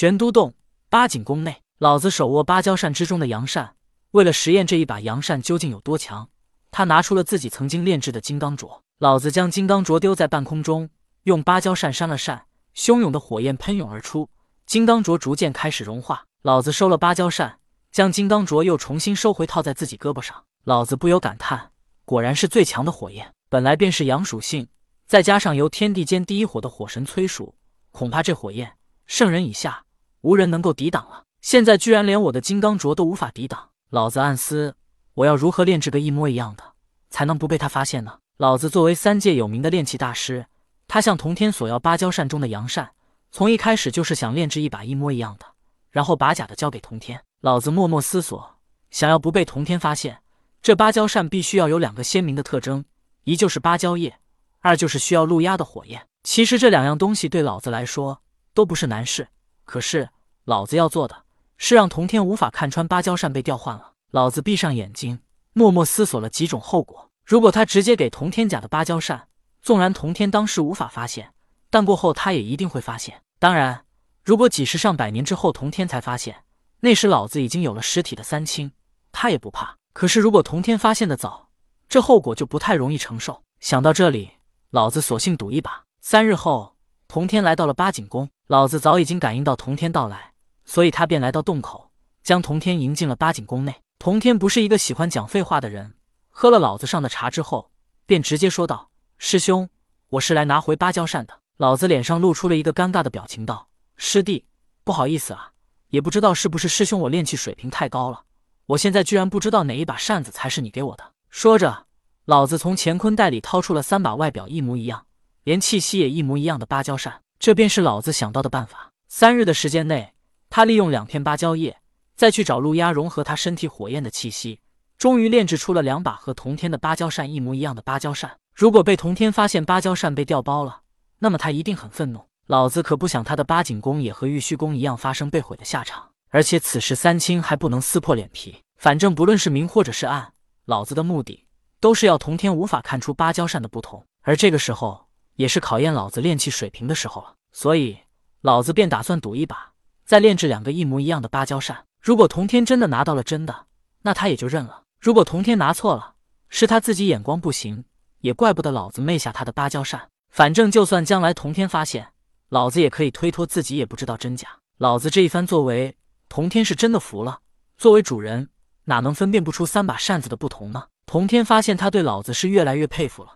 [0.00, 0.54] 玄都洞
[0.88, 3.74] 八景宫内，老子手握芭蕉扇之中的阳扇，
[4.12, 6.28] 为了实验这一把阳扇究竟有多强，
[6.70, 8.80] 他拿出了自己曾经炼制的金刚镯。
[9.00, 10.88] 老子将金刚镯丢在半空中，
[11.24, 14.30] 用芭蕉扇扇了扇，汹涌的火焰喷涌而出，
[14.66, 16.24] 金刚镯逐渐开始融化。
[16.42, 17.58] 老子收了芭蕉扇，
[17.90, 20.44] 将金刚镯又重新收回，套在自己胳膊上。
[20.62, 21.72] 老子不由感叹：
[22.04, 24.68] 果然是最强的火焰，本来便是阳属性，
[25.08, 27.56] 再加上由天地间第一火的火神催熟，
[27.90, 28.74] 恐怕这火焰
[29.04, 29.82] 圣人以下
[30.20, 31.24] 无人能够抵挡了。
[31.40, 34.74] 现在居然连我的金刚镯都无法抵挡，老子暗思：
[35.14, 36.64] 我要如何炼制个一模一样的，
[37.10, 38.18] 才能不被他发现呢？
[38.36, 40.46] 老子作为三界有名的炼器大师，
[40.86, 42.90] 他向童天索要芭蕉扇中的阳扇，
[43.30, 45.46] 从一开始就是想炼制一把一模一样的。
[45.90, 47.22] 然后把假的交给童天。
[47.40, 48.58] 老子默默思索，
[48.90, 50.20] 想要不被童天发现，
[50.60, 52.84] 这芭蕉扇必须要有两个鲜明的特征：
[53.24, 54.18] 一就是芭蕉叶，
[54.60, 56.06] 二就是需要路压的火焰。
[56.24, 58.20] 其实这两样东西对老子来说
[58.52, 59.28] 都不是难事。
[59.64, 60.08] 可是
[60.48, 61.24] 老子要做的
[61.58, 63.92] 是让童天无法看穿芭蕉扇被调换了。
[64.12, 65.20] 老子闭上眼睛，
[65.52, 67.10] 默默思索了几种后果。
[67.22, 69.28] 如果他直接给童天假的芭蕉扇，
[69.60, 71.34] 纵然童天当时无法发现，
[71.68, 73.20] 但过后他也一定会发现。
[73.38, 73.84] 当然。
[74.24, 76.44] 如果几十上百年之后，童天才发现，
[76.80, 78.72] 那时老子已经有了实体的三清，
[79.12, 79.76] 他也不怕。
[79.92, 81.50] 可是如果童天发现的早，
[81.90, 83.42] 这后果就不太容易承受。
[83.60, 84.30] 想到这里，
[84.70, 85.84] 老子索性赌一把。
[86.00, 86.74] 三日后，
[87.06, 90.32] 童天来到了八景宫，老子早已经感应到童天到来，
[90.68, 91.90] 所以他便来到洞口，
[92.22, 93.74] 将童天迎进了八景宫内。
[93.98, 95.94] 童天不是一个喜欢讲废话的人，
[96.28, 97.70] 喝了老子上的茶之后，
[98.04, 99.70] 便直接说道：“师兄，
[100.10, 103.70] 我是来拿回芭蕉扇的。”老子脸上露出了一个尴尬的表情，道。
[103.96, 104.44] 师弟，
[104.84, 105.52] 不好意思啊，
[105.88, 108.24] 也不知道是不是师兄我炼气水平太高了，
[108.66, 111.14] 我现在居然不知道哪一把扇子才是你给我的。
[111.30, 111.86] 说着，
[112.26, 115.06] 老子从乾坤袋里掏出了三把外表一模一样，
[115.44, 117.22] 连气息也一模一样的芭蕉扇。
[117.38, 118.92] 这便是老子想到的办法。
[119.08, 120.12] 三日的时间内，
[120.50, 121.78] 他利用两片芭蕉叶，
[122.16, 124.60] 再去找陆压融合他身体火焰的气息，
[124.96, 128.38] 终于炼制出了两把和同天的芭蕉扇一模一样的芭蕉扇。
[128.54, 130.80] 如果被同天发现芭蕉扇被调包了，
[131.18, 132.20] 那么他一定很愤怒。
[132.46, 138.56] 老子可不想他的八景宫也和玉虚宫一样发生被毁的下场，而且此时三清还不能撕破脸皮。
[138.78, 140.32] 反正不论是明或者是暗，
[140.64, 141.44] 老子的目的
[141.78, 144.02] 都是要同天无法看出芭蕉扇的不同。
[144.22, 147.98] 而这个时候也是考验老子炼器水平的时候了，所以
[148.40, 149.72] 老子便打算赌一把，
[150.08, 151.84] 再炼制两个一模一样的芭蕉扇。
[152.00, 153.66] 如果同天真的拿到了真的，
[154.00, 156.14] 那他也就认了；如果同天拿错了，
[156.48, 157.84] 是他自己眼光不行，
[158.20, 160.08] 也怪不得老子昧下他的芭蕉扇。
[160.30, 162.12] 反正就算将来同天发现。
[162.48, 164.48] 老子也可以推脱自己也不知道真假。
[164.78, 165.94] 老子这一番作为，
[166.30, 167.40] 童天是真的服了。
[167.76, 168.48] 作为主人，
[168.84, 170.84] 哪能分辨不出三把扇子的不同呢？
[171.04, 173.34] 童天发现他对老子是越来越佩服了，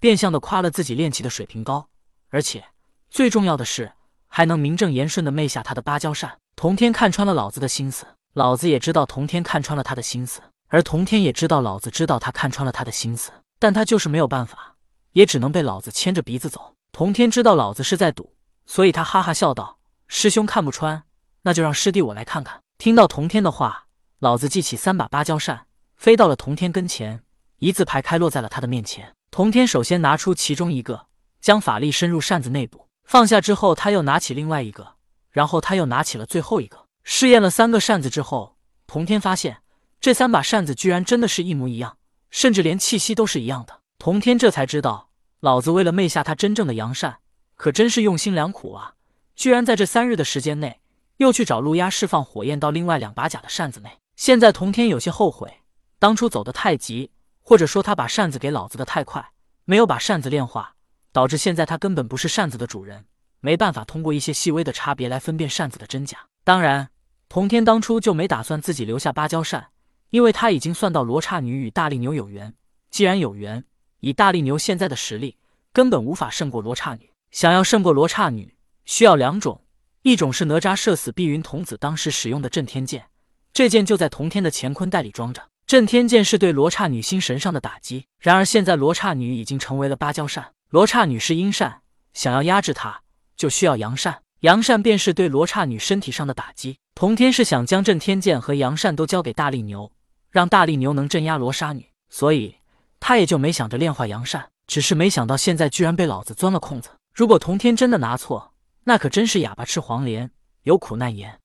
[0.00, 1.90] 变相的夸了自己练气的水平高，
[2.30, 2.64] 而且
[3.10, 3.92] 最重要的是，
[4.36, 6.38] 还能名正言顺的昧下他的芭蕉扇。
[6.56, 13.30] 童天看穿了老子的心思，老子也知道童天看穿了他的心思，而童天也知道老子知道他看穿了他的心思，
[13.60, 14.74] 但他就是没有办法，
[15.12, 16.74] 也只能被老子牵着鼻子走。
[16.90, 18.34] 童天知道老子是在赌。
[18.66, 19.78] 所以他哈哈笑道
[20.08, 21.04] ：“师兄看不穿，
[21.42, 23.86] 那就让师弟我来看看。”听到童天的话，
[24.18, 27.22] 老子记起三把芭蕉扇，飞到了童天跟前，
[27.58, 29.14] 一字排开落在了他的面前。
[29.30, 31.06] 童天首先拿出其中一个，
[31.40, 34.94] 将法力深入扇子内部，放下之后，他又拿起另外一个，
[35.30, 36.86] 然后他又拿起了最后一个。
[37.02, 38.56] 试验了三个扇子之后，
[38.86, 39.58] 童天发现
[40.00, 41.98] 这三把扇子居然真的是一模一样，
[42.30, 43.80] 甚至连气息都是一样的。
[43.98, 45.10] 童天这才知道，
[45.40, 47.18] 老子为了昧下他真正的阳扇。
[47.56, 48.94] 可真是用心良苦啊！
[49.36, 50.80] 居然在这三日的时间内，
[51.18, 53.90] 又去找陆压释放火焰到另外两把假的扇子内。
[54.16, 55.60] 现在童天有些后悔，
[56.00, 59.30] 当初走得太急，或者说他把扇子给老子的太快，
[59.64, 60.74] 没有把扇子炼化，
[61.14, 63.04] 导致现在他根本不是扇子的主人，
[63.38, 66.18] 没办法通过一些细微的差别来分辨扇子的真假。
[66.42, 66.88] 当然，
[67.28, 69.68] 童天当初就没打算自己留下芭蕉扇，
[70.10, 72.52] 因为他已经算到罗刹女与大力牛有缘。
[72.90, 73.62] 既然有缘，
[74.00, 75.38] 以大力牛现在的实力，
[75.72, 77.08] 根本无法胜过罗刹女。
[77.30, 78.52] 想要胜过罗刹女，
[78.84, 79.62] 需要两种，
[80.02, 83.06] 一种是哪吒射死碧云童子当时使用的震天剑，
[83.52, 85.40] 这剑就在童天的乾坤袋里装着。
[85.64, 88.06] 震天剑是对罗刹女心神上的打击。
[88.18, 91.82] 然而现在罗刹女已经成为了芭蕉扇，罗刹女是阴扇，
[92.14, 93.02] 想要压制她，
[93.36, 96.78] 就需要阳扇，阳扇便是对罗刹女身体上的打击。
[96.96, 99.92] 童天是想将震天剑和阳扇都交给大力牛，
[100.32, 102.56] 让大力牛能镇压罗刹女，所以
[102.98, 106.90] 他也就没想着炼化阳扇，只是没想到现在居然被老子钻了空子。
[107.14, 110.28] 如果童天真的拿错，那可真是哑巴吃黄连，
[110.64, 111.38] 有苦难言。